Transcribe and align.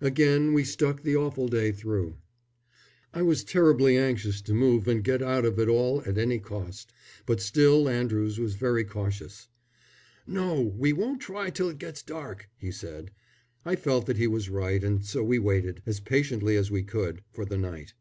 Again 0.00 0.54
we 0.54 0.62
stuck 0.62 1.02
the 1.02 1.16
awful 1.16 1.48
day 1.48 1.72
through. 1.72 2.16
I 3.12 3.22
was 3.22 3.42
terribly 3.42 3.96
anxious 3.96 4.40
to 4.42 4.54
move 4.54 4.86
and 4.86 5.02
get 5.02 5.20
out 5.20 5.44
of 5.44 5.58
it 5.58 5.66
all 5.66 6.04
at 6.06 6.16
any 6.18 6.38
cost; 6.38 6.92
but 7.26 7.40
still 7.40 7.88
Andrews 7.88 8.38
was 8.38 8.54
very 8.54 8.84
cautious. 8.84 9.48
"No, 10.24 10.60
we 10.60 10.92
won't 10.92 11.20
try 11.20 11.50
till 11.50 11.68
it 11.68 11.78
gets 11.78 12.00
dark," 12.00 12.48
he 12.56 12.70
said. 12.70 13.10
I 13.64 13.74
felt 13.74 14.06
that 14.06 14.18
he 14.18 14.28
was 14.28 14.48
right, 14.48 14.84
and 14.84 15.04
so 15.04 15.24
we 15.24 15.40
waited, 15.40 15.82
as 15.84 15.98
patiently 15.98 16.54
as 16.56 16.70
we 16.70 16.84
could, 16.84 17.24
for 17.32 17.44
the 17.44 17.58
night. 17.58 17.94